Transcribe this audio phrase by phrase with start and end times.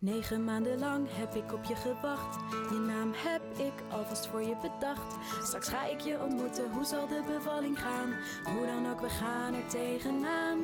[0.00, 2.38] Negen maanden lang heb ik op je gewacht.
[2.50, 5.16] Je naam heb ik alvast voor je bedacht.
[5.42, 8.14] Straks ga ik je ontmoeten, hoe zal de bevalling gaan?
[8.54, 10.58] Hoe dan ook, we gaan er tegenaan.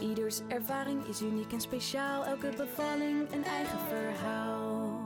[0.00, 2.24] Ieders ervaring is uniek en speciaal.
[2.24, 5.00] Elke bevalling een eigen verhaal.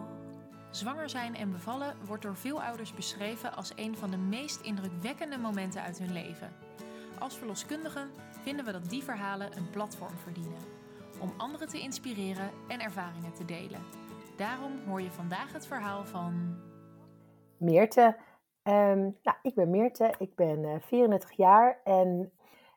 [0.71, 5.39] Zwanger zijn en bevallen wordt door veel ouders beschreven als een van de meest indrukwekkende
[5.39, 6.53] momenten uit hun leven.
[7.19, 8.11] Als verloskundigen
[8.43, 10.76] vinden we dat die verhalen een platform verdienen
[11.21, 13.81] om anderen te inspireren en ervaringen te delen.
[14.37, 16.57] Daarom hoor je vandaag het verhaal van.
[17.59, 18.17] Meerte.
[18.63, 22.33] Um, nou, ik ben Meerte, ik ben uh, 34 jaar en,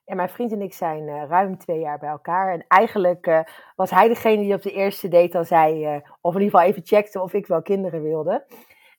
[0.05, 2.53] en mijn vriend en ik zijn uh, ruim twee jaar bij elkaar.
[2.53, 3.39] En eigenlijk uh,
[3.75, 6.85] was hij degene die op de eerste date al zei, of in ieder geval even
[6.85, 8.45] checkte of ik wel kinderen wilde.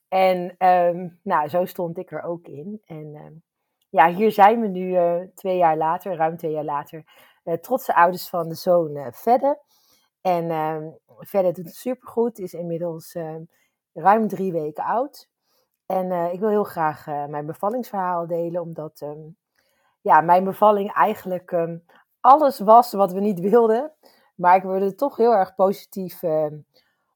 [0.07, 2.81] En um, nou, zo stond ik er ook in.
[2.85, 3.43] En um,
[3.89, 4.97] ja, hier zijn we nu
[5.35, 7.03] twee jaar later, ruim twee jaar later,
[7.61, 9.59] trotse ouders van de zoon uh, Fedde.
[10.21, 10.87] En uh,
[11.19, 13.43] Fedde doet het supergoed, is inmiddels ehm,
[13.93, 15.29] ruim drie weken oud.
[15.85, 19.19] En eh, ik wil heel graag mijn bevallingsverhaal delen, omdat ehm,
[20.01, 21.77] ja, mijn bevalling eigenlijk ehm,
[22.19, 23.91] alles was wat we niet wilden.
[24.35, 26.21] Maar ik wilde er toch heel erg positief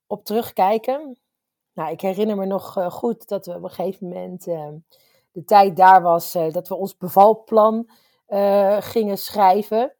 [0.07, 1.19] op terugkijken.
[1.73, 4.43] Nou, ik herinner me nog goed dat we op een gegeven moment
[5.31, 7.89] de tijd daar was dat we ons bevalplan
[8.79, 9.95] gingen schrijven.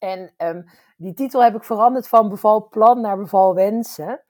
[0.00, 0.64] En um,
[0.96, 4.22] die titel heb ik veranderd van bevalplan naar bevalwensen.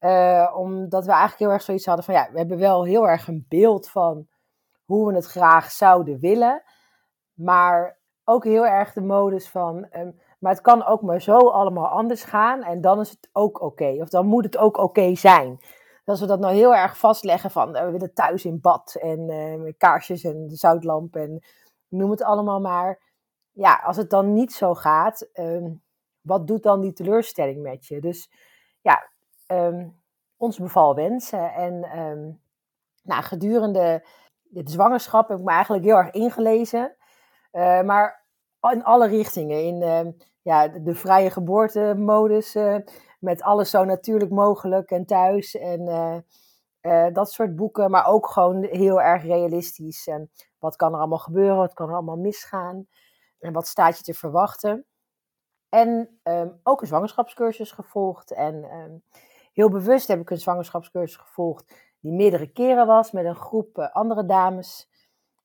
[0.00, 3.28] Uh, omdat we eigenlijk heel erg zoiets hadden van ja, we hebben wel heel erg
[3.28, 4.26] een beeld van
[4.84, 6.62] hoe we het graag zouden willen.
[7.34, 11.88] Maar ook heel erg de modus van, um, maar het kan ook maar zo allemaal
[11.88, 13.96] anders gaan en dan is het ook oké.
[14.00, 15.56] Of dan moet het ook oké zijn.
[15.58, 18.96] Dus als we dat nou heel erg vastleggen van uh, we willen thuis in bad
[19.00, 21.44] en uh, kaarsjes en zoutlamp en
[21.88, 23.05] noem het allemaal maar
[23.56, 25.82] ja, als het dan niet zo gaat, um,
[26.20, 28.00] wat doet dan die teleurstelling met je?
[28.00, 28.30] Dus
[28.80, 29.10] ja,
[29.46, 30.00] um,
[30.36, 31.52] ons beval wensen.
[31.52, 32.40] En um,
[33.02, 34.04] nou, gedurende
[34.42, 36.96] de zwangerschap heb ik me eigenlijk heel erg ingelezen.
[37.52, 38.24] Uh, maar
[38.60, 39.64] in alle richtingen.
[39.64, 42.54] In ja, de, vrije geboortemodus.
[42.54, 42.76] Uh,
[43.20, 45.56] met alles zo natuurlijk mogelijk en thuis.
[45.56, 45.80] En
[46.80, 47.90] uh, dat soort boeken.
[47.90, 50.06] Maar ook gewoon heel erg realistisch.
[50.06, 51.56] En wat kan er allemaal gebeuren?
[51.56, 52.86] Wat kan er allemaal misgaan?
[53.38, 54.84] En wat staat je te verwachten?
[55.68, 58.30] En um, ook een zwangerschapscursus gevolgd.
[58.30, 59.02] En um,
[59.52, 63.92] heel bewust heb ik een zwangerschapscursus gevolgd die meerdere keren was met een groep uh,
[63.92, 64.88] andere dames.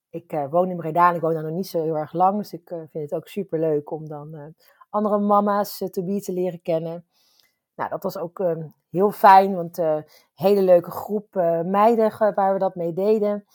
[0.09, 2.37] Ik uh, woon in Breda en ik woon daar nog niet zo heel erg lang.
[2.37, 4.55] Dus ik uh, vind het ook super leuk om dan
[4.89, 7.05] andere mama's to be te leren kennen.
[7.75, 11.33] Nou, dat was ook um, heel fijn, want een hele leuke groep
[11.65, 13.45] meiden waar we dat mee deden.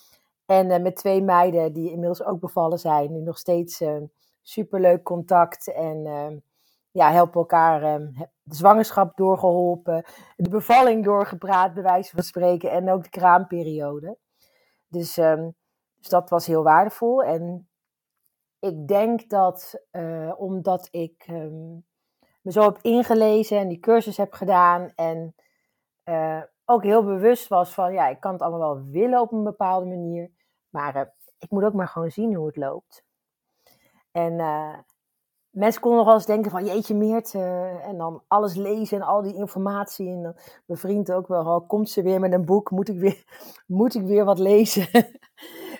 [0.46, 3.80] En met twee meiden die inmiddels ook bevallen zijn, nu nog steeds
[4.48, 6.36] superleuk contact en uh,
[6.90, 10.04] ja, helpen elkaar uh, de zwangerschap doorgeholpen,
[10.36, 14.16] de bevalling doorgepraat, bij wijze van spreken, en ook de kraamperiode.
[14.88, 15.54] Dus, um,
[15.98, 17.22] dus dat was heel waardevol.
[17.22, 17.68] En
[18.58, 21.26] ik denk dat uh, omdat ik
[22.42, 25.34] me zo heb ingelezen en die cursus heb gedaan en
[26.04, 29.44] uh, ook heel bewust was van, ja, ik kan het allemaal wel willen op een
[29.44, 30.30] bepaalde manier,
[30.68, 31.02] maar uh,
[31.38, 33.05] ik moet ook maar gewoon zien hoe het loopt.
[34.16, 34.78] En uh,
[35.50, 37.34] mensen konden nog wel eens denken van jeetje Meert.
[37.82, 40.08] En dan alles lezen en al die informatie.
[40.08, 42.70] En dan mijn vriend ook wel, oh, komt ze weer met een boek?
[42.70, 43.24] Moet ik weer,
[43.66, 44.88] moet ik weer wat lezen?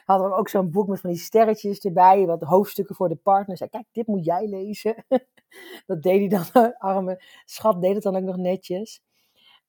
[0.05, 2.27] Hadden ook zo'n boek met van die sterretjes erbij.
[2.27, 3.57] Wat hoofdstukken voor de partner.
[3.57, 5.05] Zei, kijk, dit moet jij lezen.
[5.87, 9.03] dat deed hij dan, arme schat, deed het dan ook nog netjes.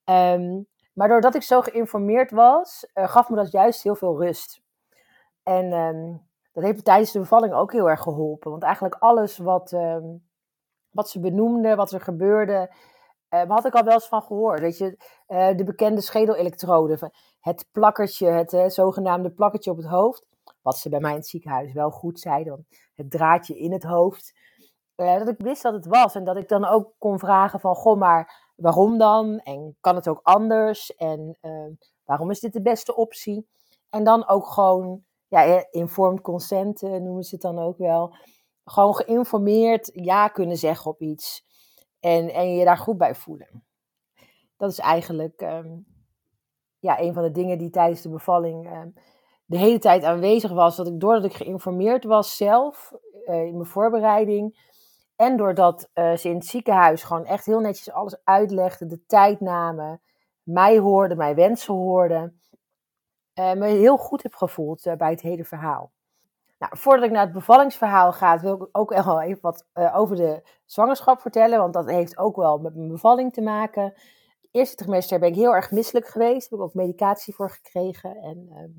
[0.05, 4.61] Um, maar doordat ik zo geïnformeerd was, uh, gaf me dat juist heel veel rust.
[5.43, 6.26] En um,
[6.57, 8.51] dat heeft tijdens de bevalling ook heel erg geholpen.
[8.51, 9.97] Want eigenlijk alles wat, uh,
[10.89, 12.73] wat ze benoemde, wat er gebeurde,
[13.29, 14.59] uh, had ik al wel eens van gehoord.
[14.59, 14.97] Weet je,
[15.27, 20.25] uh, de bekende schedelelektrode, het plakkertje, het zogenaamde plakkertje op het hoofd.
[20.61, 24.33] Wat ze bij mij in het ziekenhuis wel goed zeiden, het draadje in het hoofd.
[24.95, 27.97] dat ik wist dat het was en dat ik dan ook kon vragen van, goh,
[27.99, 29.39] maar waarom dan?
[29.39, 30.95] En kan het ook anders?
[30.95, 31.71] En ehm,
[32.05, 33.47] waarom is dit de beste optie?
[33.89, 38.15] En dan ook gewoon ja, informed consent uh, noemen ze het dan ook wel.
[38.63, 41.45] Gewoon geïnformeerd ja kunnen zeggen op iets.
[41.99, 43.63] En, en je daar goed bij voelen.
[44.57, 45.85] Dat is eigenlijk um,
[46.79, 48.93] ja, een van de dingen die tijdens de bevalling um,
[49.45, 50.75] de hele tijd aanwezig was.
[50.75, 52.93] Dat ik doordat ik geïnformeerd was zelf
[53.25, 54.65] uh, in mijn voorbereiding.
[55.15, 59.39] En doordat uh, ze in het ziekenhuis gewoon echt heel netjes alles uitlegden, de tijd
[59.39, 60.01] namen,
[60.43, 62.41] mij hoorden, mijn wensen hoorden
[63.37, 65.91] me heel goed heb gevoeld uh, bij het hele verhaal.
[66.59, 70.15] Nou, voordat ik naar het bevallingsverhaal ga, wil ik ook wel even wat uh, over
[70.15, 73.93] de zwangerschap vertellen, want dat heeft ook wel met mijn bevalling te maken.
[74.51, 76.49] eerste trimester ben ik heel erg misselijk geweest.
[76.49, 78.15] Daar heb ik ook medicatie voor gekregen.
[78.15, 78.71] En ehm,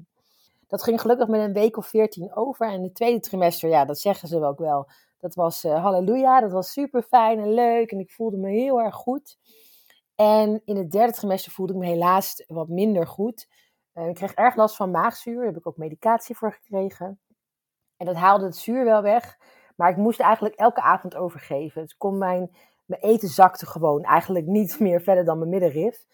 [0.66, 2.69] dat ging gelukkig met een week of veertien over.
[2.69, 4.90] En het tweede trimester, ja, dat zeggen ze ook wel.
[5.19, 7.90] Dat was halleluja, dat was super fijn en leuk.
[7.90, 9.38] En ik voelde me heel erg goed.
[10.14, 13.49] En in het derde trimester voelde ik me helaas wat minder goed.
[13.99, 15.37] Uh, ik kreeg erg last van maagzuur.
[15.37, 17.21] Daar heb ik ook medicatie voor gekregen.
[17.97, 19.39] En dat haalde het zuur wel weg.
[19.77, 21.83] Maar ik moest eigenlijk elke avond overgeven.
[21.83, 26.05] Dus kon mijn, mijn eten zakte gewoon eigenlijk niet meer verder dan mijn middenrif.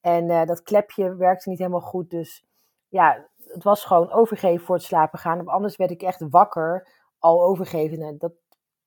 [0.00, 2.10] En uh, dat klepje werkte niet helemaal goed.
[2.10, 2.46] Dus
[2.88, 5.46] ja, het was gewoon overgeven voor het slapen gaan.
[5.46, 6.88] Anders werd ik echt wakker
[7.18, 8.02] al overgeven.
[8.02, 8.32] En dat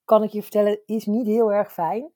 [0.05, 2.11] kan ik je vertellen, is niet heel erg fijn.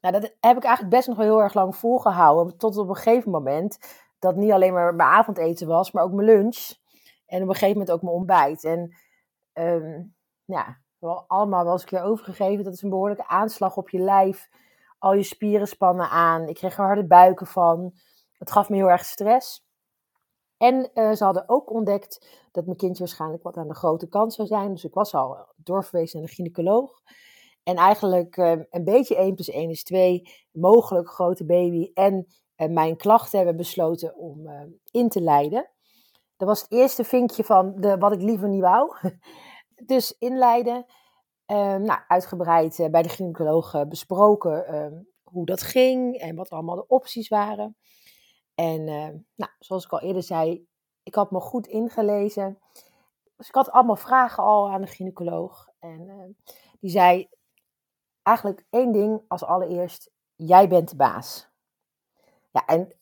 [0.00, 2.56] Nou, dat heb ik eigenlijk best nog wel heel erg lang volgehouden.
[2.56, 3.78] Tot op een gegeven moment
[4.24, 6.72] dat niet alleen maar mijn avondeten was, maar ook mijn lunch.
[7.26, 8.64] En op een gegeven moment ook mijn ontbijt.
[8.64, 8.96] En
[9.52, 10.78] um, ja,
[11.26, 12.64] allemaal eens een keer overgegeven.
[12.64, 14.48] Dat is een behoorlijke aanslag op je lijf.
[14.98, 16.48] Al je spieren spannen aan.
[16.48, 17.92] Ik kreeg er harde buiken van.
[18.32, 19.66] Het gaf me heel erg stress.
[20.56, 24.34] En uh, ze hadden ook ontdekt dat mijn kindje waarschijnlijk wat aan de grote kant
[24.34, 24.70] zou zijn.
[24.72, 27.02] Dus ik was al doorverwezen naar de gynaecoloog.
[27.62, 31.90] En eigenlijk uh, een beetje 1 plus 1 is 2, mogelijk grote baby.
[31.94, 32.26] En
[32.56, 34.48] uh, mijn klachten hebben besloten om
[34.90, 35.70] in te leiden.
[36.36, 38.96] Dat was het eerste vinkje van de, wat ik liever niet wou.
[39.86, 40.84] dus inleiden.
[41.46, 46.86] Ehm, nou, uitgebreid bij de gynaecoloog besproken ehm, hoe dat ging en wat allemaal de
[46.86, 47.76] opties waren.
[48.54, 48.84] En
[49.34, 50.66] nou, zoals ik al eerder zei,
[51.04, 52.58] ik had me goed ingelezen.
[53.36, 55.68] Dus ik had allemaal vragen al aan de gynaecoloog.
[55.78, 56.24] En uh,
[56.80, 57.28] die zei
[58.22, 61.52] eigenlijk één ding als allereerst: jij bent de baas.
[62.54, 62.92] Ja, en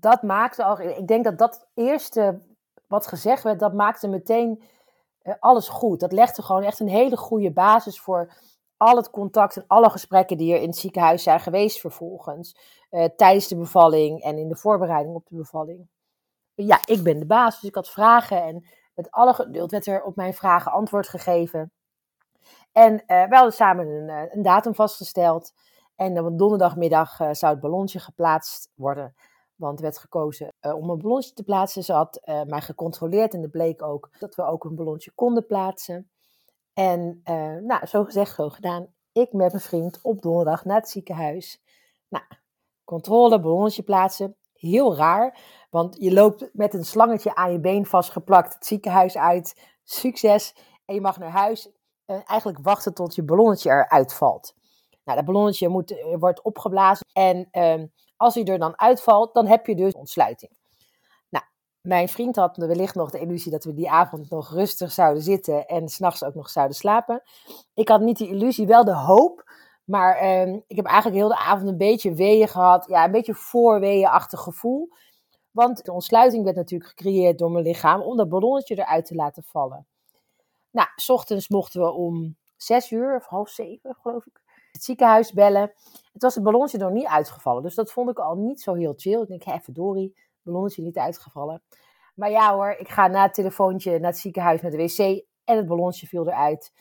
[0.00, 0.80] dat maakte al.
[0.80, 2.40] Ik denk dat dat eerste
[2.86, 4.62] wat gezegd werd, dat maakte meteen
[5.22, 6.00] uh, alles goed.
[6.00, 8.32] Dat legde gewoon echt een hele goede basis voor
[8.76, 12.56] al het contact en alle gesprekken die er in het ziekenhuis zijn geweest vervolgens.
[12.90, 15.88] Uh, tijdens de bevalling en in de voorbereiding op de bevalling.
[16.54, 20.02] Ja, ik ben de baas, dus ik had vragen en met alle geduld werd er
[20.02, 21.72] op mijn vragen antwoord gegeven.
[22.72, 25.52] En uh, we hadden samen een, eh, een, datum vastgesteld.
[25.98, 29.14] En op donderdagmiddag uh, zou het ballonnetje geplaatst worden.
[29.54, 31.84] Want er werd gekozen om een ballonnetje te plaatsen.
[31.84, 36.10] Ze had mij gecontroleerd en het bleek ook dat we ook een ballonnetje konden plaatsen.
[36.72, 37.20] En
[37.62, 38.86] nou, zo gezegd, zo gedaan.
[39.12, 41.62] Ik met mijn vriend op donderdag naar het ziekenhuis.
[42.08, 42.24] Nou,
[42.84, 44.36] controle, ballonnetje plaatsen.
[44.52, 45.38] Heel raar,
[45.70, 49.70] want je loopt met een slangetje aan je been vastgeplakt het ziekenhuis uit.
[49.84, 50.54] Succes.
[50.84, 51.70] En je mag naar huis.
[52.04, 54.56] En eigenlijk wachten tot je ballonnetje eruit valt.
[55.08, 57.06] Nou, dat ballonnetje moet, eh, wordt opgeblazen.
[57.12, 57.84] En uh,
[58.16, 60.56] als hij er dan uitvalt, dan heb je dus ontsluiting.
[61.80, 65.66] Mijn vriend had wellicht nog de illusie dat we die avond nog rustig zouden zitten
[65.66, 67.22] en s'nachts ook nog zouden slapen.
[67.74, 69.50] Ik had niet die illusie, wel de hoop.
[69.84, 72.86] Maar eh, ik heb eigenlijk heel de avond een beetje weeën gehad.
[72.88, 74.88] Ja, een beetje voorweeënachtig gevoel.
[75.50, 79.42] Want de ontsluiting werd natuurlijk gecreëerd door mijn lichaam om dat ballonnetje eruit te laten
[79.42, 79.86] vallen.
[80.70, 84.40] Nou, s ochtends mochten we om zes uur of half zeven, geloof ik,
[84.78, 85.72] het ziekenhuis bellen.
[86.12, 87.62] Het was het ballonnetje nog niet uitgevallen.
[87.62, 89.20] Dus dat vond ik al niet zo heel chill.
[89.20, 91.62] Ik denk, hé, verdorie ballonnetje niet uitgevallen.
[92.14, 95.56] Maar ja hoor, ik ga na het telefoontje naar het ziekenhuis met de wc en
[95.56, 96.72] het ballonnetje viel eruit.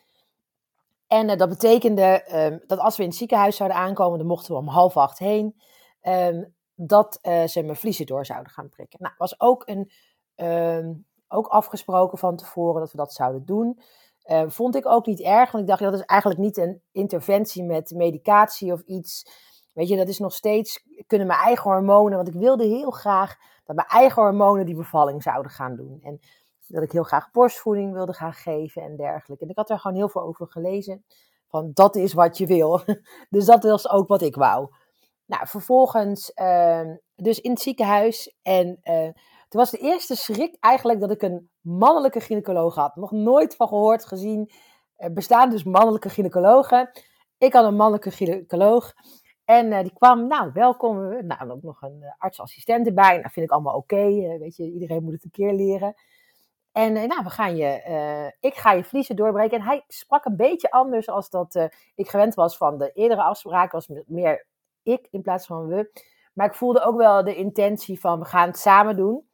[1.08, 4.54] En uh, dat betekende um, dat als we in het ziekenhuis zouden aankomen, dan mochten
[4.54, 5.62] we om half acht heen,
[6.02, 9.00] um, dat uh, ze mijn vliezen door zouden gaan prikken.
[9.02, 9.92] Nou, was ook, een,
[10.36, 13.80] um, ook afgesproken van tevoren dat we dat zouden doen.
[14.28, 17.64] Uh, vond ik ook niet erg, want ik dacht dat is eigenlijk niet een interventie
[17.64, 19.26] met medicatie of iets.
[19.74, 23.36] Weet je, dat is nog steeds, kunnen mijn eigen hormonen, want ik wilde heel graag
[23.64, 26.00] dat mijn eigen hormonen die bevalling zouden gaan doen.
[26.02, 26.20] En
[26.68, 29.44] dat ik heel graag borstvoeding wilde gaan geven en dergelijke.
[29.44, 31.06] En ik had er gewoon heel veel over gelezen.
[31.48, 32.82] Van dat is wat je wil.
[33.30, 34.70] Dus dat was ook wat ik wou.
[35.26, 36.82] Nou, vervolgens uh,
[37.16, 38.36] dus in het ziekenhuis.
[38.42, 39.10] En uh,
[39.48, 42.96] toen was de eerste schrik eigenlijk dat ik een mannelijke gynaecoloog had.
[42.96, 44.52] Nog nooit van gehoord, gezien.
[44.96, 46.90] Er bestaan dus mannelijke gynaecologen.
[47.38, 48.94] Ik had een mannelijke gynaecoloog.
[49.46, 51.26] En uh, die kwam, nou, welkom.
[51.26, 53.18] Nou, ook nog een uh, artsassistent erbij.
[53.18, 54.08] Nou, vind ik allemaal oké.
[54.08, 55.96] Uh, weet je, iedereen moet het een keer leren.
[56.72, 59.60] En nou, we gaan je, ik ga je vliezen doorbreken.
[59.60, 63.72] En hij sprak een beetje anders als dat ik gewend was van de eerdere afspraak.
[63.72, 64.48] was meer
[64.84, 65.92] ik in plaats van we.
[66.38, 69.30] Maar ik voelde ook wel de intentie van we gaan het samen doen.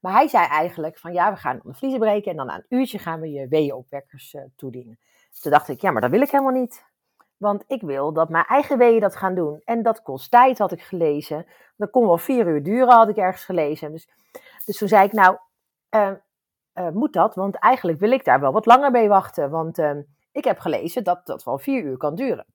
[0.00, 2.30] Maar hij zei eigenlijk van ja, we gaan de vliezen breken.
[2.30, 4.98] En dan na een uurtje gaan we je weeënopwekkers toedienen.
[5.40, 6.84] Toen dacht ik, ja, maar dat wil ik helemaal niet.
[7.36, 9.60] Want ik wil dat mijn eigen weeën dat gaan doen.
[9.64, 11.46] En dat kost tijd, had ik gelezen.
[11.76, 13.92] Dat kon wel vier uur duren, had ik ergens gelezen.
[13.92, 14.08] Dus,
[14.64, 15.36] dus toen zei ik, nou,
[15.90, 16.10] uh,
[16.74, 17.34] uh, moet dat?
[17.34, 19.50] Want eigenlijk wil ik daar wel wat langer mee wachten.
[19.50, 19.98] Want uh,
[20.32, 22.46] ik heb gelezen dat dat wel vier uur kan duren.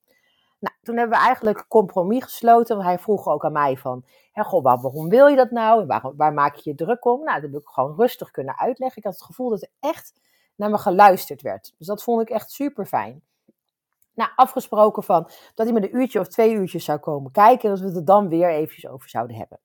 [0.60, 2.76] Nou, toen hebben we eigenlijk compromis gesloten.
[2.76, 5.86] Want hij vroeg ook aan mij van, hè, goh, waarom wil je dat nou?
[5.86, 7.24] Waar, waar maak je je druk om?
[7.24, 8.98] Nou, dat heb ik gewoon rustig kunnen uitleggen.
[8.98, 10.12] Ik had het gevoel dat er echt
[10.56, 11.74] naar me geluisterd werd.
[11.78, 13.22] Dus dat vond ik echt super fijn.
[14.14, 17.68] Nou, afgesproken van dat hij met een uurtje of twee uurtjes zou komen kijken.
[17.68, 19.60] En dat we het dan weer eventjes over zouden hebben.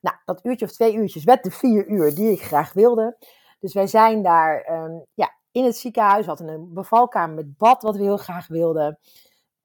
[0.00, 3.16] Nou, dat uurtje of twee uurtjes werd de vier uur die ik graag wilde.
[3.60, 6.20] Dus wij zijn daar ehm, ja, in het ziekenhuis.
[6.20, 8.98] We hadden een bevalkamer met bad, wat we heel graag wilden.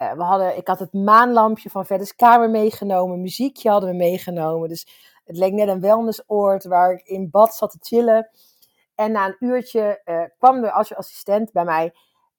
[0.02, 3.22] Uh, we hadden, ik had het maanlampje van Verdes Kamer meegenomen.
[3.22, 4.70] Muziekje hadden we meegenomen.
[4.70, 4.88] Dus
[5.26, 8.30] het leek net een wellnessoord waar ik in bad zat te chillen.
[8.96, 11.94] En na een uurtje uh, kwam de assistent bij mij.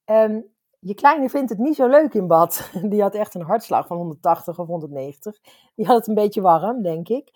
[0.05, 2.69] Um, je kleine vindt het niet zo leuk in bad.
[2.91, 5.39] Die had echt een hartslag van 180 of 190.
[5.75, 7.31] Die had het een beetje warm, denk ik.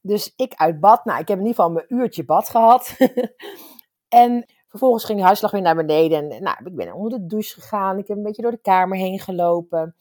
[0.00, 1.04] Dus ik uit bad.
[1.04, 2.96] Nou, ik heb in ieder geval mijn uurtje bad gehad.
[4.08, 6.30] en vervolgens ging de hartslag weer naar beneden.
[6.30, 7.98] En nou, ik ben onder de douche gegaan.
[7.98, 9.96] Ik heb een beetje door de kamer heen gelopen.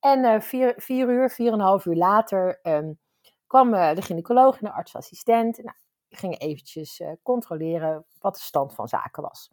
[0.00, 2.98] En uh, vier, vier uur, vier en een half uur later um,
[3.46, 5.56] kwam uh, de gynaecoloog en de artsassistent.
[5.56, 5.76] Nou,
[6.08, 9.50] ik ging eventjes uh, controleren wat de stand van zaken was.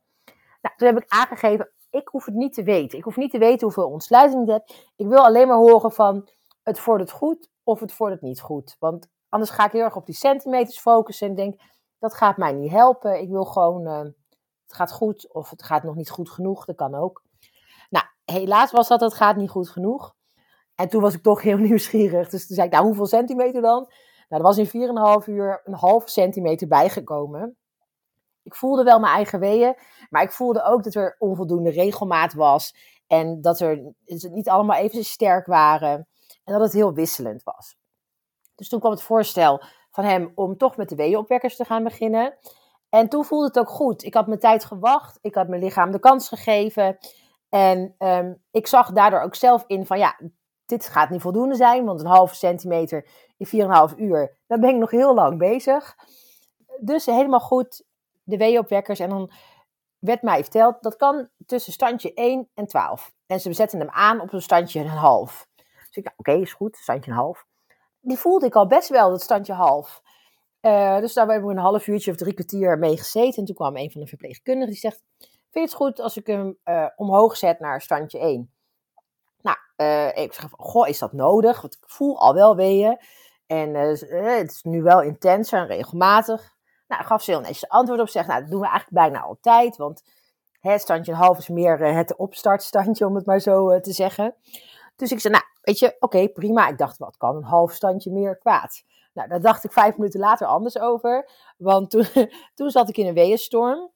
[0.61, 2.97] Nou, toen heb ik aangegeven, ik hoef het niet te weten.
[2.97, 4.69] Ik hoef niet te weten hoeveel ontsluiting ik heb.
[4.95, 6.29] Ik wil alleen maar horen van
[6.63, 8.75] het vordert goed of het vordert niet goed.
[8.79, 11.61] Want anders ga ik heel erg op die centimeters focussen en denk
[11.99, 13.21] dat gaat mij niet helpen.
[13.21, 14.11] Ik wil gewoon uh,
[14.67, 16.65] het gaat goed of het gaat nog niet goed genoeg.
[16.65, 17.23] Dat kan ook.
[17.89, 20.15] Nou, helaas was dat het gaat niet goed genoeg.
[20.75, 22.29] En toen was ik toch heel nieuwsgierig.
[22.29, 23.91] Dus toen zei ik, nou hoeveel centimeter dan?
[24.29, 24.67] Nou, er was in
[25.23, 27.57] 4,5 uur een halve centimeter bijgekomen.
[28.43, 29.75] Ik voelde wel mijn eigen weeën,
[30.09, 32.75] maar ik voelde ook dat er onvoldoende regelmaat was.
[33.07, 33.93] En dat er
[34.31, 36.07] niet allemaal even sterk waren.
[36.43, 37.77] En dat het heel wisselend was.
[38.55, 42.37] Dus toen kwam het voorstel van hem om toch met de weeënopwekkers te gaan beginnen.
[42.97, 44.03] En toen voelde het ook goed.
[44.03, 45.19] Ik had mijn tijd gewacht.
[45.21, 46.97] Ik had mijn lichaam de kans gegeven.
[47.49, 50.19] En um, ik zag daardoor ook zelf in van ja,
[50.65, 51.85] dit gaat niet voldoende zijn.
[51.85, 53.47] Want een halve centimeter in
[53.91, 55.95] 4,5 uur, dan ben ik nog heel lang bezig.
[56.79, 57.83] Dus helemaal goed
[58.23, 58.99] de weeopwekkers.
[58.99, 59.31] En dan
[59.99, 63.13] werd mij verteld, dat kan tussen standje 1 en 12.
[63.27, 65.47] En ze zetten hem aan op een standje een half.
[65.55, 67.45] Dus ik dacht, oké, is goed, standje een half.
[67.99, 70.01] Die voelde ik al best wel, dat standje half.
[70.61, 73.39] Uh, dus daar hebben we een half uurtje of drie kwartier mee gezeten.
[73.39, 76.27] En toen kwam een van de verpleegkundigen die zegt, vind je het goed als ik
[76.27, 78.51] hem uh, omhoog zet naar standje 1?
[79.41, 81.61] Nou, uh, ik zeg, goh, is dat nodig?
[81.61, 82.97] Want ik voel al wel weeën.
[83.47, 86.55] En het is nu wel intenser en regelmatig.
[86.87, 88.09] Nou, gaf ze heel netjes antwoord op.
[88.09, 89.77] Zegt, nou, dat doen we eigenlijk bijna altijd.
[89.77, 90.03] Want
[90.59, 94.35] het standje een half is meer het opstartstandje, om het maar zo te zeggen.
[94.95, 96.67] Dus ik zei, nou, weet je, oké, prima.
[96.67, 98.83] Ik dacht, wat kan een half standje meer kwaad?
[99.17, 101.29] Nou, daar dacht ik vijf minuten later anders over.
[101.57, 102.05] Want toen,
[102.55, 103.91] toen zat ik in een weeënstorm.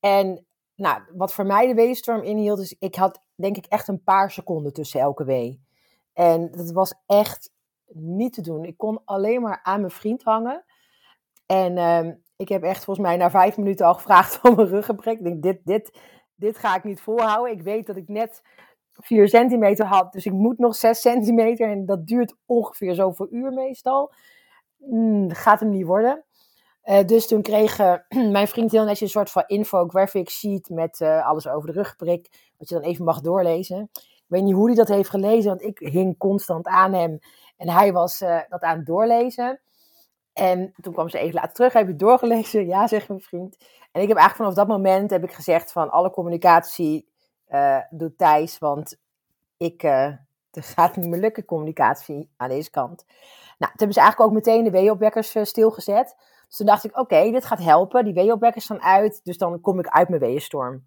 [0.00, 4.02] En nou, wat voor mij de weeënstorm inhield, is ik had denk ik echt een
[4.02, 5.64] paar seconden tussen elke wee.
[6.12, 7.50] En dat was echt
[7.92, 8.64] niet te doen.
[8.64, 10.64] Ik kon alleen maar aan mijn vriend hangen.
[11.46, 15.18] En uh, ik heb echt volgens mij na vijf minuten al gevraagd om een ruggenprik.
[15.18, 16.00] Ik denk, dit, dit,
[16.34, 17.52] dit ga ik niet volhouden.
[17.52, 18.42] Ik weet dat ik net
[18.92, 21.70] 4 centimeter had, dus ik moet nog 6 centimeter.
[21.70, 24.12] En dat duurt ongeveer zoveel uur meestal.
[24.90, 26.24] Mm, gaat hem niet worden.
[26.84, 27.94] Uh, dus toen kreeg uh,
[28.30, 32.52] mijn vriend heel netjes een soort van infographic sheet met uh, alles over de rugprik.
[32.58, 33.88] Wat je dan even mag doorlezen.
[33.92, 37.18] Ik weet niet hoe hij dat heeft gelezen, want ik hing constant aan hem.
[37.56, 39.60] En hij was dat aan het doorlezen.
[40.32, 41.72] En toen kwam ze even later terug.
[41.72, 42.66] Heb je het doorgelezen?
[42.66, 43.56] Ja, zegt mijn vriend.
[43.92, 47.08] En ik heb eigenlijk vanaf dat moment heb ik gezegd van alle communicatie
[47.90, 48.58] doet Thijs.
[48.58, 48.98] Want
[49.56, 49.82] ik,
[50.62, 53.04] er gaat niet meer lukken communicatie aan deze kant.
[53.58, 56.16] Nou, toen hebben ze eigenlijk ook meteen de weeopwekkers uh, stilgezet.
[56.48, 58.04] Dus toen dacht ik, oké, dit gaat helpen.
[58.04, 60.84] Die weeopwekkers staan uit, dus dan kom ik uit mijn weeënstorm.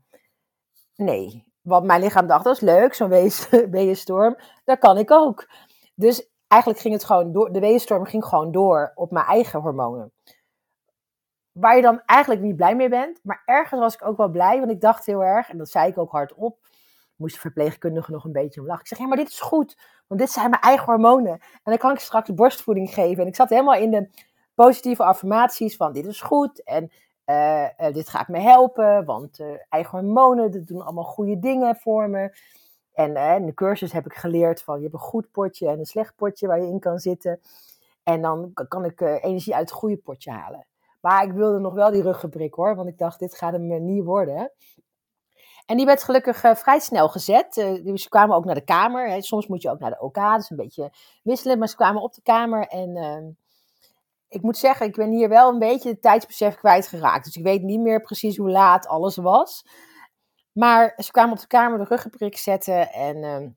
[0.95, 3.09] Nee, want mijn lichaam dacht, dat is leuk, zo'n
[3.71, 4.37] weeënstorm.
[4.63, 5.47] Dat kan ik ook.
[5.95, 10.11] Dus eigenlijk ging het gewoon door, de weeënstorm ging gewoon door op mijn eigen hormonen.
[11.51, 14.59] Waar je dan eigenlijk niet blij mee bent, maar ergens was ik ook wel blij,
[14.59, 16.58] want ik dacht heel erg, en dat zei ik ook hardop,
[17.19, 18.81] moest de verpleegkundige nog een beetje om lachen.
[18.81, 21.31] Ik zeg, ja, maar dit is goed, want dit zijn mijn eigen hormonen.
[21.31, 23.21] En dan kan ik straks borstvoeding geven.
[23.21, 24.09] En ik zat helemaal in de
[24.53, 26.91] positieve affirmaties van, dit is goed, en
[27.25, 31.75] uh, uh, dit gaat me helpen, want uh, eigen hormonen, dat doen allemaal goede dingen
[31.75, 32.37] voor me.
[32.93, 35.85] En in de cursus heb ik geleerd van je hebt een goed potje en een
[35.85, 37.39] slecht potje waar je in kan zitten.
[38.03, 40.67] En dan kan ik energie uit het goede potje halen.
[41.01, 44.03] Maar ik wilde nog wel die ruggenprik hoor, want ik dacht dit gaat hem niet
[44.03, 44.51] worden.
[45.69, 47.53] En die werd gelukkig uh, vrij snel gezet.
[47.83, 49.09] Dus ze kwamen ook naar de kamer.
[49.09, 49.21] Hè.
[49.21, 50.91] Soms moet je ook naar de OK, dus een beetje
[51.23, 51.59] wisselen.
[51.59, 53.29] Maar ze kwamen op de kamer en ehm,
[54.27, 57.25] ik moet zeggen, ik ben hier wel een beetje het tijdsbesef kwijtgeraakt.
[57.25, 59.65] Dus ik weet niet meer precies hoe laat alles was.
[60.51, 62.91] Maar ze kwamen op de kamer de ruggenprik zetten.
[62.91, 63.47] En uh,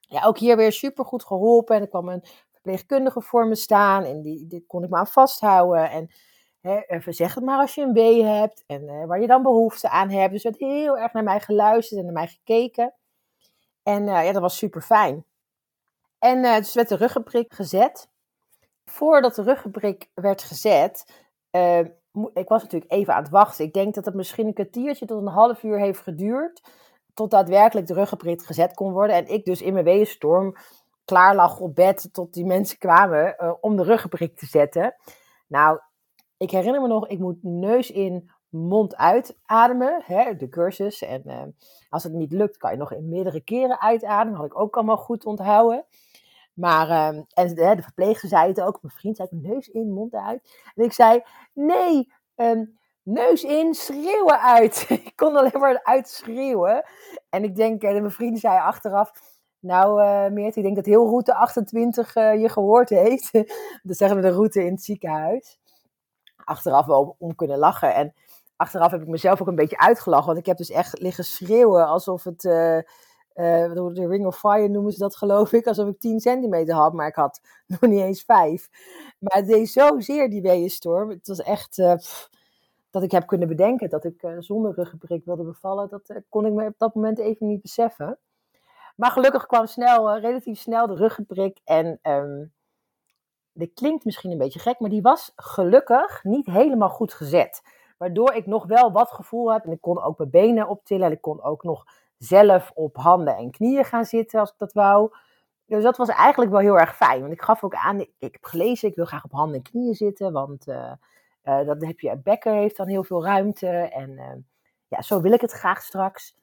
[0.00, 1.76] ja, ook hier weer super goed geholpen.
[1.76, 5.06] En er kwam een verpleegkundige voor me staan en die, die kon ik me aan
[5.06, 5.90] vasthouden.
[5.90, 6.10] En
[7.12, 10.10] zeg het maar als je een B hebt en eh, waar je dan behoefte aan
[10.10, 10.32] hebt.
[10.32, 12.94] Dus er werd heel erg naar mij geluisterd en naar mij gekeken.
[13.82, 15.24] En eh, ja, dat was super fijn.
[16.18, 18.08] En uh, dus werd de ruggenprik gezet.
[18.84, 21.24] Voordat de ruggenprik werd gezet,
[22.34, 23.64] ik was natuurlijk even aan het wachten.
[23.64, 26.62] Ik denk dat het misschien een kwartiertje tot een half uur heeft geduurd.
[27.14, 29.16] Tot daadwerkelijk de ruggenprik gezet kon worden.
[29.16, 30.56] En ik dus in mijn weeënstorm
[31.04, 34.94] klaar lag op bed tot die mensen kwamen om de ruggenprik te zetten.
[35.46, 35.80] Nou,
[36.36, 40.02] ik herinner me nog, ik moet neus in, mond uit ademen.
[40.04, 41.02] Hè, de cursus.
[41.02, 41.42] En uh,
[41.88, 44.38] als het niet lukt, kan je nog in meerdere keren uitademen.
[44.38, 45.84] Had ik ook allemaal goed onthouden.
[46.54, 48.78] Maar, uh, en de, de verpleegster zei het ook.
[48.82, 50.70] Mijn vriend zei neus in, mond uit.
[50.74, 54.86] En ik zei, nee, um, neus in, schreeuwen uit.
[55.04, 56.84] ik kon alleen maar uitschreeuwen.
[57.30, 59.10] En ik denk, en mijn vriend zei achteraf,
[59.60, 63.32] nou uh, ik denk dat heel route 28 uh, je gehoord heeft.
[63.82, 65.58] dat zeggen we de route in het ziekenhuis.
[66.46, 67.94] Achteraf wel om kunnen lachen.
[67.94, 68.14] En
[68.56, 70.26] achteraf heb ik mezelf ook een beetje uitgelachen.
[70.26, 72.44] Want ik heb dus echt liggen schreeuwen alsof het...
[72.44, 72.78] Uh,
[73.34, 77.06] de Ring of Fire noemen ze dat geloof ik, alsof ik 10 centimeter had, maar
[77.06, 78.68] ik had nog niet eens 5.
[79.18, 81.10] Maar het deed zozeer die weeënstorm.
[81.10, 82.30] Het was echt uh, pff,
[82.90, 85.88] dat ik heb kunnen bedenken dat ik zonder ruggenprik wilde bevallen.
[85.88, 88.18] Dat kon ik me op dat moment even niet beseffen.
[88.96, 91.60] Maar gelukkig kwam snel, relatief snel de ruggenprik.
[91.64, 92.52] En um,
[93.56, 97.62] dit klinkt misschien een beetje gek, maar die was gelukkig niet helemaal goed gezet.
[97.98, 99.64] Waardoor ik nog wel wat gevoel heb.
[99.64, 101.06] En ik kon ook mijn benen optillen.
[101.06, 101.84] En ik kon ook nog
[102.18, 105.10] zelf op handen en knieën gaan zitten als ik dat wou.
[105.66, 107.20] Dus dat was eigenlijk wel heel erg fijn.
[107.20, 109.94] Want ik gaf ook aan, ik, heb gelezen, ik wil graag op handen en knieën
[109.94, 110.32] zitten.
[110.32, 110.92] Want uh,
[111.44, 113.68] uh, dan heb je, bekken heeft dan heel veel ruimte.
[113.68, 114.32] En uh,
[114.88, 116.36] ja, zo wil ik het graag straks.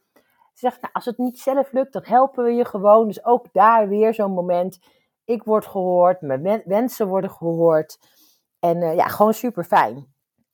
[0.53, 3.07] Ze zegt, nou, als het niet zelf lukt, dan helpen we je gewoon.
[3.07, 4.79] Dus ook daar weer zo'n moment.
[5.25, 7.99] Ik word gehoord, mijn wensen worden gehoord.
[8.59, 10.13] En ja, gewoon super fijn.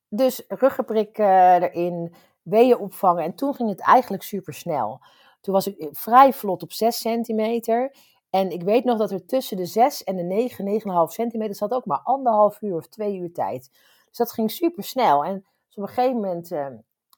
[0.10, 3.24] Dus ruggenprik erin, weeën opvangen.
[3.24, 5.02] En toen ging het eigenlijk super snel.
[5.42, 7.96] Toen was ik vrij vlot op 6 centimeter.
[8.30, 11.72] En ik weet nog dat er tussen de 6 en de 9, 9,5 centimeter zat
[11.72, 13.70] ook maar anderhalf uur of twee uur tijd.
[14.08, 15.24] Dus dat ging super snel.
[15.26, 16.50] En dus op een gegeven moment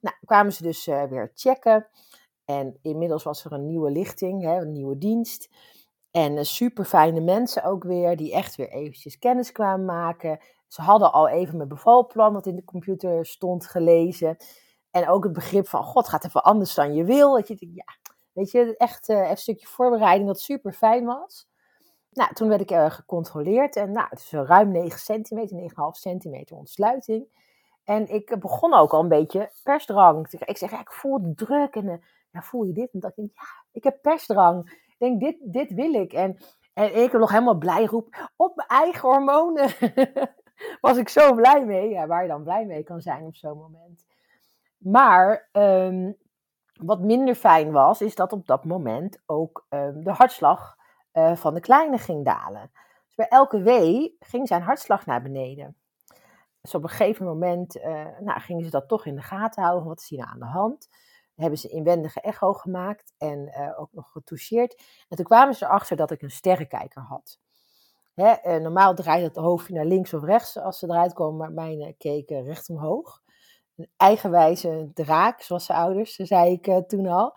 [0.01, 1.87] nou, kwamen ze dus weer checken.
[2.45, 5.49] En inmiddels was er een nieuwe lichting, hè, een nieuwe dienst.
[6.11, 10.39] En uh, super fijne mensen ook weer, die echt weer eventjes kennis kwamen maken.
[10.67, 14.37] Ze hadden al even mijn bevalplan, dat in de computer stond, gelezen.
[14.91, 17.33] En ook het begrip van, god, gaat even anders dan je wil.
[17.33, 21.49] Dat je ja, weet je, echt uh, een stukje voorbereiding dat super fijn was.
[22.11, 26.57] Nou, toen werd ik uh, gecontroleerd en nou, het is ruim 9 centimeter, 9,5 centimeter
[26.57, 27.27] ontsluiting.
[27.83, 30.31] En ik begon ook al een beetje persdrang.
[30.31, 32.93] Ik zeg, ik voel de druk en ja, voel je dit?
[32.93, 34.79] En dat ik ja, ik heb persdrang.
[35.01, 36.13] Denk, dit, dit wil ik.
[36.13, 36.37] En,
[36.73, 39.69] en ik nog helemaal blij roep, op mijn eigen hormonen.
[40.81, 41.89] Was ik zo blij mee.
[41.89, 44.05] Ja, waar je dan blij mee kan zijn op zo'n moment.
[44.77, 46.17] Maar um,
[46.73, 50.77] wat minder fijn was, is dat op dat moment ook um, de hartslag
[51.13, 52.71] uh, van de kleine ging dalen.
[53.05, 55.75] Dus bij elke wee ging zijn hartslag naar beneden.
[56.61, 59.87] Dus op een gegeven moment uh, nou, gingen ze dat toch in de gaten houden.
[59.87, 60.89] Wat is hier nou aan de hand?
[61.35, 64.81] Hebben ze inwendige echo gemaakt en uh, ook nog getoucheerd.
[65.09, 67.39] En toen kwamen ze erachter dat ik een sterrenkijker had.
[68.13, 71.95] Hè, normaal draait het hoofdje naar links of rechts als ze eruit komen, maar mijn
[71.97, 73.21] keken recht omhoog
[73.75, 77.33] een eigenwijze draak, zoals zijn ouders, zei ik toen al.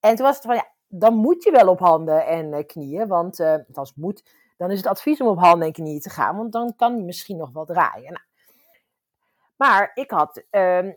[0.00, 3.40] En toen was het van, ja, dan moet je wel op handen en knieën, want
[3.72, 4.24] als moet,
[4.56, 7.02] dan is het advies om op handen en knieën te gaan, want dan kan hij
[7.02, 8.12] misschien nog wel draaien.
[8.12, 8.24] Nou,
[9.56, 10.96] maar ik had dus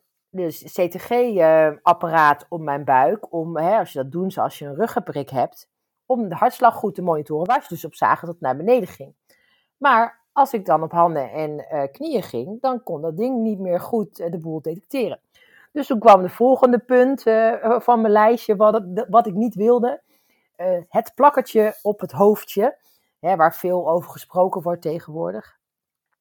[0.63, 5.69] CTG-apparaat op mijn buik, om, hè, als je dat doet zoals je een ruggenprik hebt,
[6.05, 8.87] om de hartslag goed te monitoren, waar ze dus op zagen dat het naar beneden
[8.87, 9.13] ging.
[9.77, 13.59] Maar als ik dan op handen en uh, knieën ging, dan kon dat ding niet
[13.59, 15.19] meer goed uh, de boel detecteren.
[15.71, 20.01] Dus toen kwam de volgende punt uh, van mijn lijstje, wat, wat ik niet wilde.
[20.87, 22.77] het plakkertje op het hoofdje,
[23.19, 25.57] hè, waar veel over gesproken wordt tegenwoordig.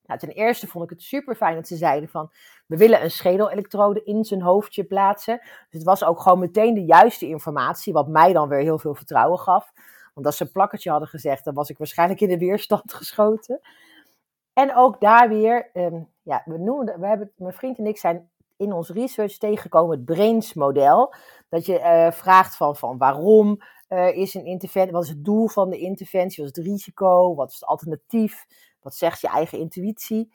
[0.07, 2.31] Nou, ten eerste vond ik het super fijn dat ze zeiden van,
[2.67, 5.39] we willen een schedelelektrode in zijn hoofdje plaatsen.
[5.41, 8.95] Dus het was ook gewoon meteen de juiste informatie, wat mij dan weer heel veel
[8.95, 9.73] vertrouwen gaf.
[10.15, 13.61] Want als ze een plakkertje hadden gezegd, dan was ik waarschijnlijk in de weerstand geschoten.
[14.53, 18.31] En ook daar weer, um, ja, we noemen, we hebben, mijn vriend en ik zijn
[18.57, 21.15] in ons research tegengekomen het BRAINS-model.
[21.49, 25.49] Dat je uh, vraagt van, van waarom uh, is een interventie, wat is het doel
[25.49, 28.47] van de interventie, wat is het risico, wat is het alternatief,
[28.85, 30.33] wat zegt je eigen intuïtie.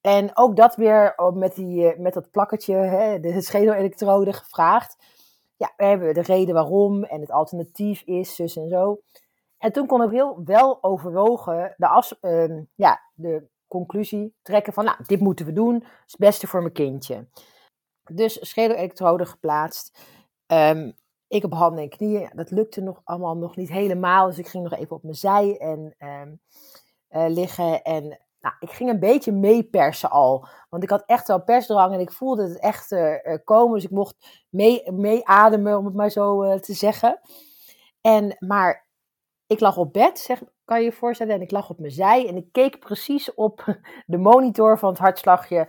[0.00, 4.96] En ook dat weer met, die, met dat plakkertje, hè, de schedelelektrode gevraagd.
[5.56, 9.00] Ja, we hebben de reden waarom en het alternatief is, zus en zo.
[9.58, 14.96] En toen kon ik heel wel overwogen de, ehm, ja, de conclusie trekken van, nou,
[15.06, 17.26] dit moeten we doen, is het beste voor mijn kindje.
[18.12, 19.98] Dus schedelelektrode geplaatst.
[20.46, 20.94] Um,
[21.28, 24.26] ik op handen en knieën, dat lukte nog allemaal nog niet helemaal.
[24.26, 26.40] Dus ik ging nog even op mijn zij en um,
[27.10, 27.82] uh, liggen.
[27.82, 28.02] En
[28.40, 30.46] nou, ik ging een beetje meepersen al.
[30.68, 33.74] Want ik had echt wel persdrang en ik voelde het echt uh, komen.
[33.74, 35.22] Dus ik mocht mee, mee
[35.76, 37.20] om het maar zo te zeggen.
[38.00, 38.86] En, maar
[39.46, 41.34] ik lag op bed, zeg, kan je je voorstellen.
[41.34, 44.98] En ik lag op mijn zij en ik keek precies op de monitor van het
[44.98, 45.68] hartslagje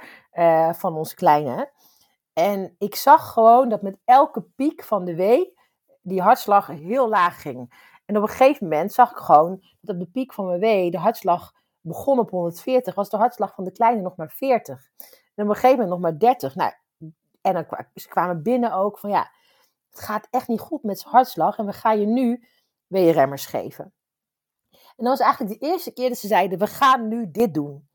[0.72, 1.72] van onze kleine.
[2.34, 5.54] En ik zag gewoon dat met elke piek van de wee
[6.02, 7.90] die hartslag heel laag ging.
[8.12, 10.91] En op een gegeven moment zag ik gewoon dat op de piek van mijn wee
[10.91, 14.89] de hartslag begon op 140, was de hartslag van de kleine nog maar 40.
[15.36, 16.56] En op een gegeven moment nog maar 30.
[16.56, 16.74] Nou,
[17.41, 19.32] en dan ze kwamen binnen ook van ja,
[19.89, 22.47] het gaat echt niet goed met zijn hartslag en we gaan je nu
[22.88, 23.93] weerremmers geven.
[24.71, 27.89] En dat was eigenlijk de eerste keer dat ze zeiden, we gaan nu dit doen.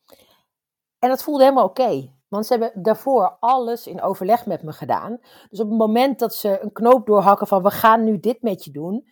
[0.99, 2.15] En dat voelde helemaal oké.
[2.29, 5.19] Want ze hebben daarvoor alles in overleg met me gedaan.
[5.49, 8.65] Dus op het moment dat ze een knoop doorhakken van we gaan nu dit met
[8.65, 9.07] je doen,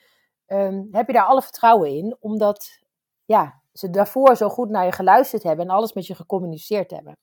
[0.46, 2.16] ehm, heb je daar alle vertrouwen in.
[2.20, 2.78] Omdat
[3.24, 7.16] ja, ze daarvoor zo goed naar je geluisterd hebben en alles met je gecommuniceerd hebben.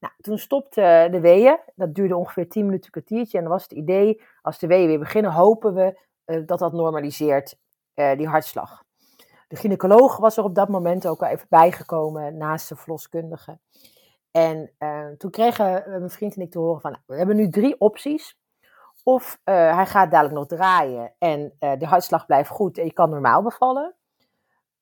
[0.00, 1.58] Nou, toen stopte de weeën.
[1.74, 3.38] Dat duurde ongeveer 10 minuten, kwartiertje.
[3.38, 6.72] En dan was het idee, als de weeën weer beginnen, hopen we uh, dat dat
[6.72, 7.56] normaliseert,
[7.94, 8.84] uh, die hartslag.
[9.48, 13.58] De gynaecoloog was er op dat moment ook al even bijgekomen naast de verloskundige.
[14.30, 14.72] En
[15.18, 18.38] toen kregen mijn vriend en ik te horen van, nou, we hebben nu drie opties.
[19.02, 22.92] Of uh, hij gaat dadelijk nog draaien en uh, de hartslag blijft goed en je
[22.92, 23.94] kan normaal bevallen.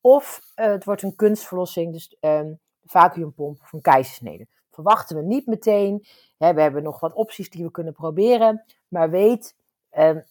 [0.00, 4.46] Of het wordt een kunstverlossing, dus een vacuümpomp of een keizersnede.
[4.70, 6.06] Verwachten we niet meteen.
[6.38, 8.64] Hè, we hebben nog wat opties die we kunnen proberen.
[8.88, 9.56] Maar weet,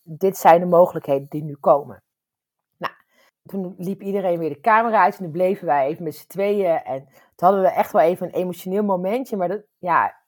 [0.04, 2.04] dit zijn de mogelijkheden die nu komen.
[2.78, 2.94] Nou,
[3.44, 6.84] toen liep iedereen weer de kamer uit en dan bleven wij even met z'n tweeën.
[6.84, 9.38] En toen hadden we echt wel even een emotioneel momentje.
[9.38, 10.19] Maar dat, ja,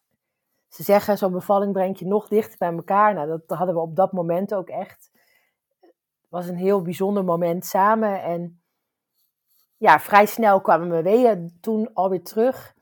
[0.72, 3.14] ze zeggen zo'n bevalling brengt je nog dichter bij elkaar.
[3.14, 5.10] Nou, dat hadden we op dat moment ook echt.
[5.82, 8.24] Het was een heel bijzonder moment samen.
[8.24, 8.62] En
[9.78, 12.74] ja, vrij snel kwamen mijn weeën toen alweer terug.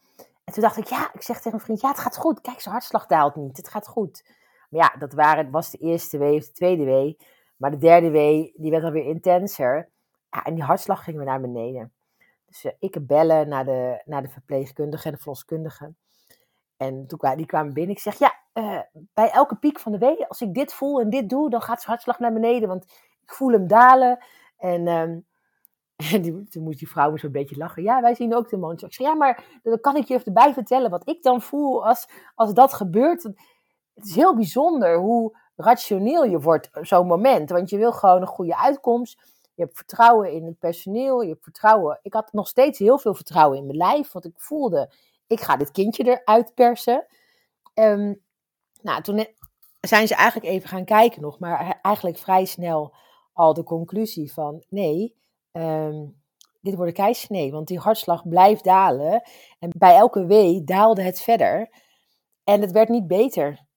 [0.44, 2.42] En toen dacht ik, ja, ik zeg tegen een vriend, ja, het gaat goed.
[2.42, 3.58] Kijk, zijn hartslag daalt niet.
[3.58, 4.24] Het gaat goed.
[4.70, 7.18] Maar ja, dat waren, was de eerste wee of de tweede wee.
[7.58, 9.90] Maar de derde wee, die werd alweer intenser.
[10.30, 11.94] Ja, en die hartslag ging weer naar beneden.
[12.46, 15.94] Dus uh, ik bellen naar de, naar de verpleegkundige en de verloskundige.
[16.80, 17.96] En toen kwamen die binnen.
[17.96, 18.80] Ik zeg, ja, uh,
[19.14, 21.82] bij elke piek van de wee, als ik dit voel en dit doe, dan gaat
[21.82, 22.68] zijn hartslag naar beneden.
[22.68, 22.84] Want
[23.22, 24.24] ik voel hem dalen.
[24.58, 24.88] En,
[26.14, 27.84] en die, toen moest die vrouw zo'n beetje lachen.
[27.84, 28.88] Ja, wij zien ook de monitor.
[28.88, 32.08] Ik zeg, ja, maar dan kan ik je erbij vertellen wat ik dan voel als,
[32.36, 33.24] als dat gebeurt.
[33.94, 37.50] Het is heel bijzonder hoe rationeel je wordt op zo'n moment.
[37.50, 39.22] Want je wil gewoon een goede uitkomst.
[39.54, 41.22] Je hebt vertrouwen in het personeel.
[41.22, 42.00] Je hebt vertrouwen.
[42.02, 44.12] Ik had nog steeds heel veel vertrouwen in mijn lijf.
[44.12, 44.94] Want ik voelde,
[45.30, 47.06] ik ga dit kindje eruit persen.
[47.74, 48.22] Um,
[48.82, 49.28] nou, toen
[49.82, 51.40] zijn ze eigenlijk even gaan kijken nog.
[51.40, 52.96] Maar eigenlijk vrij snel
[53.34, 55.16] al de conclusie van nee,
[55.52, 56.22] um,
[56.62, 57.52] dit wordt een keisnee.
[57.52, 59.22] Want die hartslag blijft dalen.
[59.60, 61.70] En bij elke wee daalde het verder.
[62.44, 63.68] En het werd niet beter.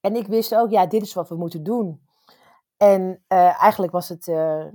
[0.00, 2.08] En ik wist ook, ja, dit is wat we moeten doen.
[2.76, 4.66] En uh, eigenlijk was het, uh,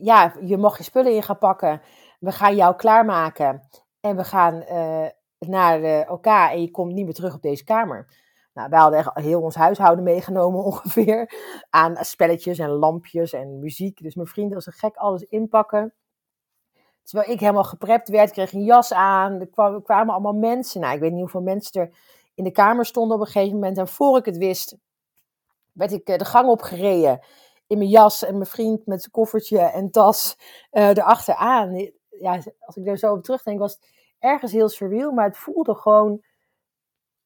[0.00, 1.82] ja, je mag je spullen in gaan pakken.
[2.18, 3.68] We gaan jou klaarmaken.
[4.00, 4.64] En we gaan
[5.38, 8.06] naar elkaar en je komt niet meer terug op deze kamer.
[8.54, 11.32] Nou, wij hadden heel ons huishouden meegenomen ongeveer.
[11.70, 14.02] Aan spelletjes en lampjes en muziek.
[14.02, 15.94] Dus mijn vriend was een gek alles inpakken.
[17.02, 19.40] Terwijl ik helemaal geprept werd, kreeg een jas aan.
[19.40, 19.50] Er
[19.82, 20.80] kwamen allemaal mensen.
[20.80, 21.98] Nou, ik weet niet hoeveel mensen er
[22.34, 23.78] in de kamer stonden op een gegeven moment.
[23.78, 24.76] En voor ik het wist,
[25.72, 27.20] werd ik de gang opgereden
[27.66, 30.36] in mijn jas en mijn vriend met zijn koffertje en tas
[30.72, 31.90] uh, erachteraan.
[32.20, 35.74] Ja, als ik er zo op terugdenk, was het ergens heel surreal, maar het voelde
[35.74, 36.22] gewoon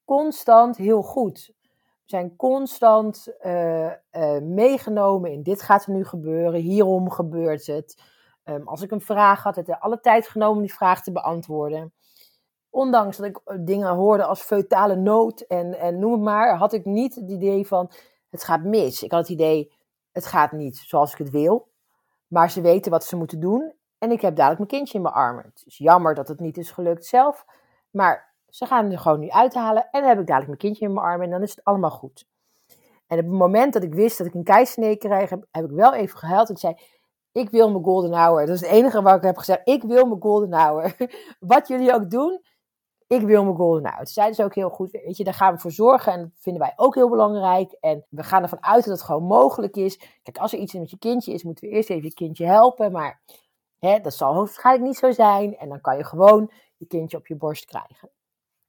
[0.05, 1.53] constant heel goed.
[1.63, 8.03] We zijn constant uh, uh, meegenomen in dit gaat er nu gebeuren, hierom gebeurt het.
[8.45, 11.93] Um, als ik een vraag had, had ik alle tijd genomen die vraag te beantwoorden.
[12.71, 16.85] Ondanks dat ik dingen hoorde als feutale nood en, en noem het maar, had ik
[16.85, 17.91] niet het idee van
[18.31, 19.03] het gaat mis.
[19.03, 19.73] Ik had het idee,
[20.13, 21.69] het gaat niet zoals ik het wil.
[22.27, 23.73] Maar ze weten wat ze moeten doen.
[24.05, 25.45] En ik heb dadelijk mijn kindje in mijn armen.
[25.45, 27.45] Het is jammer dat het niet is gelukt zelf.
[27.91, 29.89] Maar ze gaan er gewoon nu uithalen.
[29.91, 31.25] En dan heb ik dadelijk mijn kindje in mijn armen.
[31.27, 32.27] En dan is het allemaal goed.
[33.07, 35.95] En op het moment dat ik wist dat ik een keisnee kreeg, heb, ik wel
[35.95, 36.49] even gehuild.
[36.49, 36.77] En zei,
[37.33, 38.47] ik wil mijn golden hour.
[38.47, 39.61] Dat is het enige waar ik heb gezegd.
[39.65, 40.97] Ik wil mijn golden hour.
[41.55, 42.41] Wat jullie ook doen,
[43.07, 44.11] ik wil mijn golden out.
[44.11, 46.13] Zeiden ze ook heel goed, weet je, daar gaan we voor zorgen.
[46.13, 47.77] En dat vinden wij ook heel belangrijk.
[47.81, 49.99] En we gaan ervan uit dat het gewoon mogelijk is.
[50.23, 52.93] Kijk, als er iets met je kindje is, moeten we eerst even je kindje helpen.
[52.93, 53.21] Maar
[53.85, 55.57] hè, dat zal waarschijnlijk niet zo zijn.
[55.57, 58.11] En dan kan je gewoon je kindje op je borst krijgen.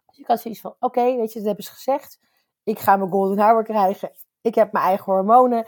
[0.05, 2.19] Dus ik had zoiets van, oké, weet je, dat hebben ze gezegd.
[2.63, 4.11] Ik ga mijn golden hour krijgen.
[4.41, 5.65] Ik heb mijn eigen hormonen.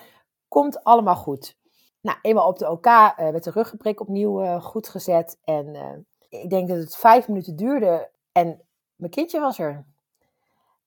[0.48, 1.58] Komt allemaal goed.
[2.02, 5.40] Nou, eenmaal op de OK uh, werd de ruggenprik opnieuw uh, goed gezet.
[5.44, 8.62] En uh, ik denk dat het vijf minuten duurde en
[8.96, 9.86] mijn kindje was er.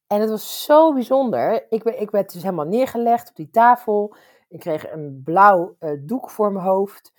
[0.06, 1.66] En het was zo bijzonder.
[1.72, 4.14] Ik, ik werd dus helemaal neergelegd op die tafel.
[4.48, 7.12] Ik kreeg een blauw doek voor mijn hoofd.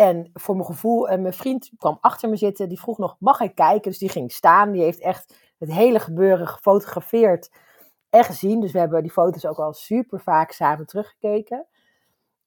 [0.00, 2.68] En voor mijn gevoel, en mijn vriend kwam achter me zitten.
[2.68, 3.90] Die vroeg nog, mag ik kijken?
[3.90, 4.72] Dus die ging staan.
[4.72, 7.50] Die heeft echt het hele gebeuren gefotografeerd
[8.10, 8.60] en gezien.
[8.60, 11.66] Dus we hebben die foto's ook al super vaak samen teruggekeken.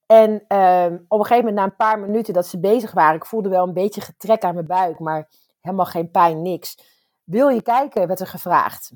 [0.06, 3.26] En um, op een gegeven moment, na een paar minuten dat ze bezig waren, ik
[3.26, 5.30] voelde wel een beetje getrek aan mijn buik, maar
[5.62, 6.78] helemaal geen pijn, niks.
[7.24, 8.08] Wil je kijken?
[8.08, 8.92] werd er gevraagd.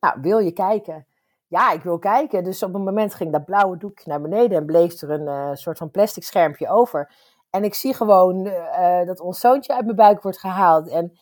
[0.00, 1.06] Nou, wil je kijken?
[1.46, 2.44] Ja, ik wil kijken.
[2.44, 5.50] Dus op een moment ging dat blauwe doekje naar beneden en bleef er een uh,
[5.54, 7.12] soort van plastic schermpje over.
[7.50, 10.88] En ik zie gewoon uh, dat ons zoontje uit mijn buik wordt gehaald.
[10.88, 11.18] En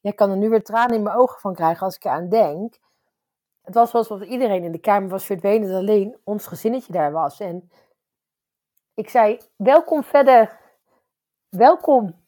[0.00, 2.78] ik kan er nu weer tranen in mijn ogen van krijgen als ik eraan denk.
[3.62, 7.40] Het was alsof iedereen in de kamer was verdwenen, dat alleen ons gezinnetje daar was.
[7.40, 7.70] En
[8.94, 10.60] ik zei, welkom verder,
[11.48, 12.26] welkom.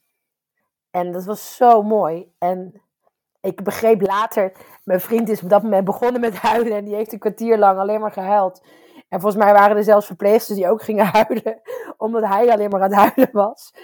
[0.90, 2.34] En dat was zo mooi.
[2.38, 2.82] En
[3.40, 4.52] ik begreep later,
[4.84, 7.78] mijn vriend is op dat moment begonnen met huilen en die heeft een kwartier lang
[7.78, 8.62] alleen maar gehuild.
[9.10, 11.60] En volgens mij waren er zelfs verpleegsters die ook gingen huilen,
[11.96, 13.74] omdat hij alleen maar aan het huilen was.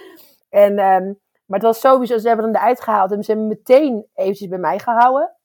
[0.49, 4.07] En, um, maar het was sowieso, ze hebben hem eruit gehaald en ze hebben meteen
[4.13, 5.35] eventjes bij mij gehouden.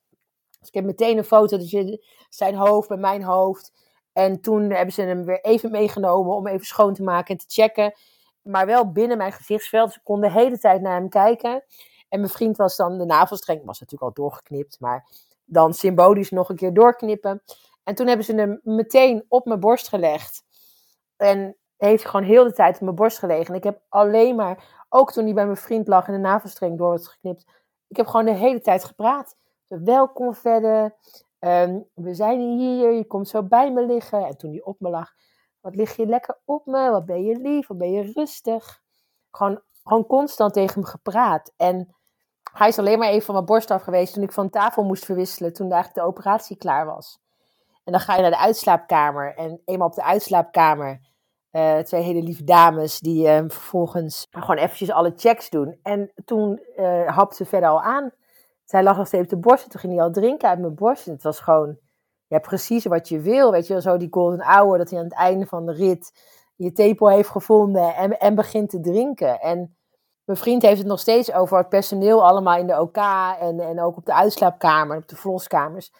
[0.58, 3.72] Dus ik heb meteen een foto, dus zijn hoofd bij mijn hoofd.
[4.12, 7.44] En toen hebben ze hem weer even meegenomen om even schoon te maken en te
[7.48, 7.92] checken.
[8.42, 9.92] Maar wel binnen mijn gezichtsveld.
[9.92, 11.64] Ze konden de hele tijd naar hem kijken.
[12.08, 14.80] En mijn vriend was dan, de navelstreng was natuurlijk al doorgeknipt.
[14.80, 15.08] Maar
[15.44, 17.42] dan symbolisch nog een keer doorknippen.
[17.84, 20.44] En toen hebben ze hem meteen op mijn borst gelegd.
[21.16, 23.46] En heeft gewoon heel de tijd op mijn borst gelegen.
[23.46, 26.78] En ik heb alleen maar, ook toen hij bij mijn vriend lag en de navelstreng
[26.78, 27.46] door was geknipt.
[27.88, 29.36] Ik heb gewoon de hele tijd gepraat.
[29.66, 30.96] Welkom verder.
[31.38, 34.26] Um, we zijn hier, je komt zo bij me liggen.
[34.26, 35.12] En toen hij op me lag,
[35.60, 36.90] wat lig je lekker op me?
[36.90, 37.66] Wat ben je lief?
[37.66, 38.80] Wat ben je rustig?
[39.30, 41.52] Gewoon, gewoon constant tegen hem gepraat.
[41.56, 41.96] En
[42.52, 45.04] hij is alleen maar even van mijn borst af geweest toen ik van tafel moest
[45.04, 45.52] verwisselen.
[45.52, 47.21] Toen eigenlijk de operatie klaar was.
[47.84, 49.34] En dan ga je naar de uitslaapkamer.
[49.36, 51.00] En eenmaal op de uitslaapkamer,
[51.52, 55.78] uh, twee hele lieve dames die uh, vervolgens gewoon eventjes alle checks doen.
[55.82, 58.10] En toen uh, hapte ze verder al aan.
[58.64, 60.74] Zij lag nog steeds op de borst en toen ging hij al drinken uit mijn
[60.74, 61.06] borst.
[61.06, 61.78] En het was gewoon
[62.26, 63.50] ja, precies wat je wil.
[63.50, 66.12] Weet je zo die golden hour, dat hij aan het einde van de rit
[66.56, 69.40] je tepel heeft gevonden en, en begint te drinken.
[69.40, 69.76] En
[70.24, 72.96] mijn vriend heeft het nog steeds over het personeel allemaal in de OK
[73.40, 75.92] en, en ook op de uitslaapkamer, op de verloskamers.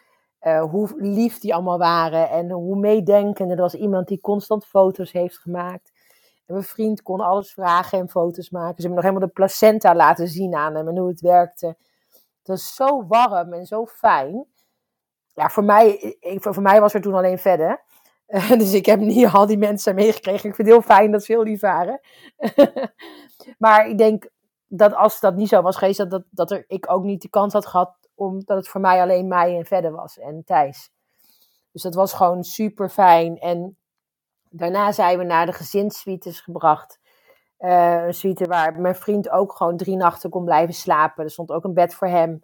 [0.43, 3.51] Uh, hoe lief die allemaal waren en hoe meedenkend.
[3.51, 5.93] Er was iemand die constant foto's heeft gemaakt.
[6.47, 8.75] Mijn vriend kon alles vragen en foto's maken.
[8.77, 11.67] Ze hebben nog helemaal de placenta laten zien aan hem en hoe het werkte.
[12.39, 14.47] Het was zo warm en zo fijn.
[15.35, 17.83] Ja, voor mij, voor mij was er toen alleen verder.
[18.59, 20.49] Dus ik heb niet al die mensen meegekregen.
[20.49, 22.01] Ik vind het heel fijn dat ze heel lief waren.
[23.59, 24.29] maar ik denk
[24.67, 27.29] dat als dat niet zo was geweest, dat, dat, dat er, ik ook niet de
[27.29, 30.91] kans had gehad, omdat het voor mij alleen mij en verder was en Thijs.
[31.73, 33.39] Dus dat was gewoon super fijn.
[33.39, 33.77] En
[34.51, 37.01] daarna zijn we naar de gezinssuites gebracht.
[37.59, 41.25] Uh, een suite waar mijn vriend ook gewoon drie nachten kon blijven slapen.
[41.25, 42.43] Er stond ook een bed voor hem.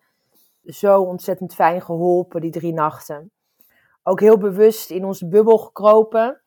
[0.64, 3.30] Zo ontzettend fijn geholpen, die drie nachten.
[4.02, 6.40] Ook heel bewust in onze bubbel gekropen.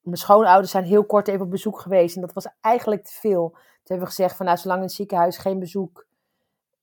[0.00, 2.14] Mijn schoonouders zijn heel kort even op bezoek geweest.
[2.14, 3.48] En dat was eigenlijk te veel.
[3.50, 6.06] Toen hebben we gezegd van nou, zolang in het ziekenhuis geen bezoek.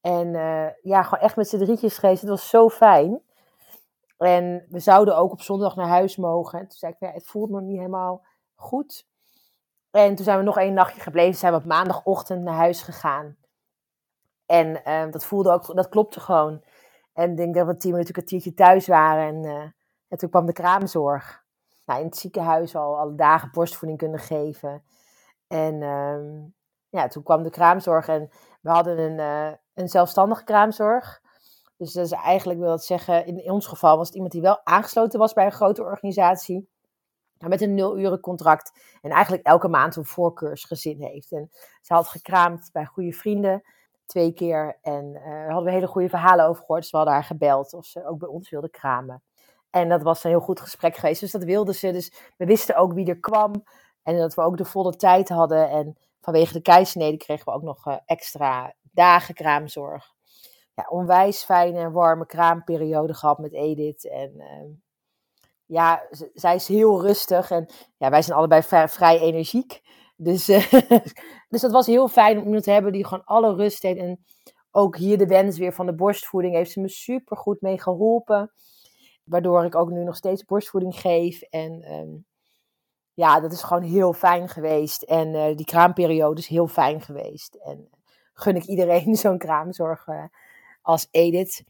[0.08, 2.22] En uh, ja, gewoon echt met z'n drietjes geweest.
[2.22, 3.22] Het was zo fijn.
[4.18, 6.60] En we zouden ook op zondag naar huis mogen.
[6.60, 9.08] En toen zei ik, ja, het voelt nog niet helemaal goed.
[9.92, 11.40] En toen zijn we nog één nachtje gebleven.
[11.40, 13.38] Zijn we op maandagochtend naar huis gegaan.
[14.46, 16.64] En uh, dat voelde ook, dat klopte gewoon.
[17.14, 19.44] En ik denk dat we tien minuten, een kwartiertje thuis waren.
[19.44, 19.74] En,
[20.08, 21.44] en toen kwam de kraamzorg.
[21.86, 24.84] Nou, in het ziekenhuis al alle dagen borstvoeding kunnen geven.
[25.48, 26.44] En uh,
[26.90, 28.08] ja, toen kwam de kraamzorg.
[28.08, 28.30] En
[28.62, 31.22] we hadden een, een zelfstandige kraamzorg.
[31.78, 34.66] Dus dat is eigenlijk, wil dat zeggen, in, ons geval was het iemand die wel
[34.66, 36.70] aangesloten was bij een grote organisatie
[37.40, 38.80] met een nul uren contract.
[39.02, 41.32] En eigenlijk elke maand een voorkeursgezin heeft.
[41.32, 41.50] En
[41.82, 43.64] ze had gekraamd bij goede vrienden
[44.06, 44.78] twee keer.
[44.82, 46.82] En uh, daar hadden we hele goede verhalen over gehoord.
[46.82, 49.24] Dus we hadden haar gebeld of ze ook bij ons wilde kramen.
[49.70, 51.20] En dat was een heel goed gesprek geweest.
[51.20, 51.92] Dus dat wilde ze.
[51.92, 53.64] Dus we wisten ook wie er kwam.
[54.04, 55.70] En dat we ook de volle tijd hadden.
[55.70, 60.14] En vanwege de keisnede kregen we ook nog uh, extra dagen kraamzorg.
[60.74, 64.10] ja, onwijs fijne en warme kraamperiode gehad met Edith.
[64.10, 64.70] En ehm,
[65.66, 69.82] ja, zij is heel rustig en ja, wij zijn allebei vrij, energiek.
[70.16, 70.72] Dus, uh,
[71.50, 74.00] dus dat was heel fijn om iemand te hebben die gewoon alle rust heeft.
[74.00, 74.26] En
[74.72, 78.52] ook hier de wens weer van de borstvoeding heeft ze me super goed mee geholpen.
[79.24, 81.42] Waardoor ik ook nu nog steeds borstvoeding geef.
[81.42, 82.26] En um,
[83.14, 85.02] ja, dat is gewoon heel fijn geweest.
[85.02, 87.56] En uh, die kraamperiode is heel fijn geweest.
[87.56, 87.90] En
[88.40, 90.24] gun ik iedereen zo'n kraamzorg uh,
[90.82, 91.64] als Edith.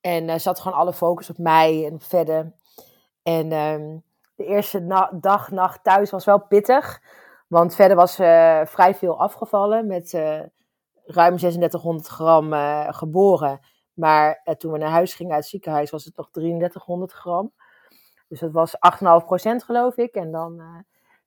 [0.00, 2.52] En uh, zat gewoon alle focus op mij en verder.
[3.22, 4.02] En um,
[4.34, 7.02] de eerste dag, nacht thuis was wel pittig.
[7.46, 8.14] Want verder was
[8.70, 10.12] vrij veel afgevallen met
[11.04, 12.52] ruim 3600 gram
[12.92, 13.60] geboren.
[13.94, 17.52] Maar toen we naar huis gingen uit het ziekenhuis was het nog 3300 gram.
[18.30, 20.14] Dus dat was 8,5% geloof ik.
[20.14, 20.78] En dan uh,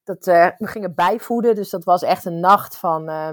[0.03, 1.55] dat, uh, we gingen bijvoeden.
[1.55, 3.29] Dus dat was echt een nacht van uh,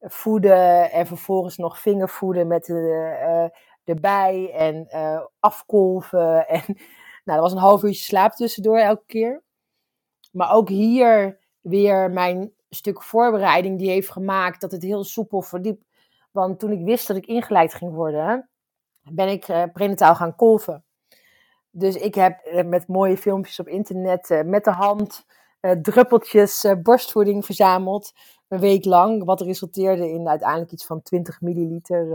[0.00, 3.50] voeden en vervolgens nog vingervoeden met de,
[3.84, 4.88] erbij en
[5.38, 6.46] afkolven.
[6.48, 6.62] En
[7.24, 9.42] nou, er was een half uurtje slaap tussendoor elke keer.
[10.32, 15.82] Maar ook hier weer mijn stuk voorbereiding die heeft gemaakt dat het heel soepel verdiep.
[16.30, 18.50] Want toen ik wist dat ik ingeleid ging worden,
[19.02, 20.84] ben ik prenataal gaan kolven.
[21.70, 25.34] Dus ik heb eh, met mooie filmpjes op internet uh, met de hand uh,
[25.82, 28.12] druppeltjes uh, borstvoeding verzameld.
[28.48, 29.24] Een week lang.
[29.24, 32.06] Wat resulteerde in uiteindelijk iets van 20 milliliter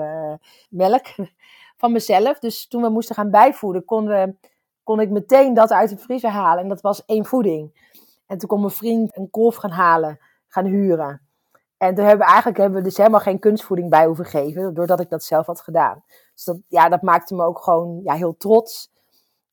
[0.69, 1.05] melk
[1.81, 2.39] van mezelf.
[2.39, 4.35] Dus toen we moesten gaan bijvoeden, kon, we,
[4.83, 6.63] kon ik meteen dat uit de vriezer halen.
[6.63, 7.89] En dat was één voeding.
[8.27, 11.21] En toen kon mijn vriend een kolf gaan halen, gaan huren.
[11.77, 14.99] En toen hebben we eigenlijk hebben we dus helemaal geen kunstvoeding bij hoeven geven, doordat
[14.99, 16.03] ik dat zelf had gedaan.
[16.33, 18.93] Dus dat, ja, dat maakte me ook gewoon ja, heel trots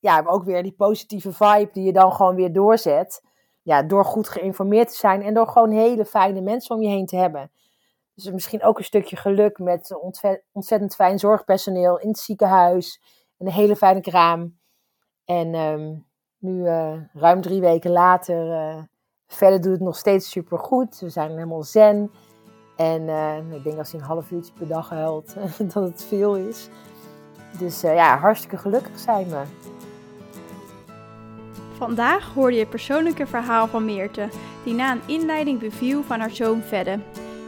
[0.03, 3.23] ja, ook weer die positieve vibe die je dan gewoon weer doorzet.
[3.63, 7.05] Ja, door goed geïnformeerd te zijn en door gewoon hele fijne mensen om je heen
[7.05, 7.51] te hebben.
[8.15, 9.97] Dus misschien ook een stukje geluk met
[10.51, 13.01] ontzettend fijn zorgpersoneel in het ziekenhuis.
[13.37, 14.57] En een hele fijne kraam.
[15.25, 16.05] En um,
[16.37, 18.83] nu uh, ruim drie weken later, uh,
[19.27, 20.99] verder doet het nog steeds super goed.
[20.99, 22.11] We zijn helemaal zen.
[22.75, 25.35] En uh, ik denk als hij een half uurtje per dag huilt,
[25.73, 26.69] dat het veel is.
[27.59, 29.41] Dus ja, hartstikke gelukkig zijn we.
[31.83, 34.27] Vandaag hoorde je het persoonlijke verhaal van Meerte,
[34.63, 36.99] die na een inleiding beviel van haar zoon Vedde.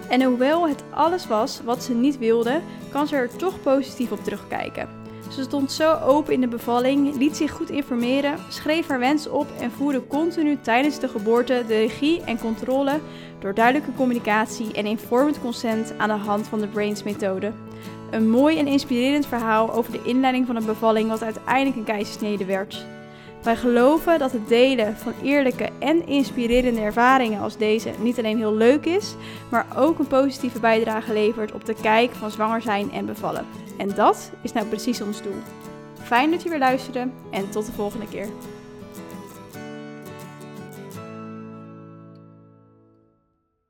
[0.09, 4.23] En hoewel het alles was wat ze niet wilde, kan ze er toch positief op
[4.23, 4.89] terugkijken.
[5.31, 9.47] Ze stond zo open in de bevalling, liet zich goed informeren, schreef haar wens op
[9.59, 12.99] en voerde continu tijdens de geboorte de regie en controle
[13.39, 17.51] door duidelijke communicatie en informed consent aan de hand van de Brains methode.
[18.11, 22.45] Een mooi en inspirerend verhaal over de inleiding van een bevalling wat uiteindelijk een keizersnede
[22.45, 22.85] werd.
[23.45, 28.55] Wij geloven dat het delen van eerlijke en inspirerende ervaringen als deze niet alleen heel
[28.55, 29.15] leuk is,
[29.49, 33.45] maar ook een positieve bijdrage levert op de kijk van zwanger zijn en bevallen.
[33.77, 35.41] En dat is nou precies ons doel.
[36.03, 38.27] Fijn dat je weer luisterde en tot de volgende keer.